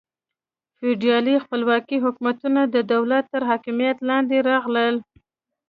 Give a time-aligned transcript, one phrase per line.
[0.77, 4.95] فیوډالي خپلواک حکومتونه د دولت تر حاکمیت لاندې راغلل.